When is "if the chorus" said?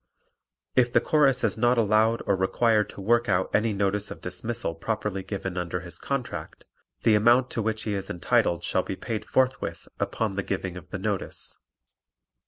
0.75-1.43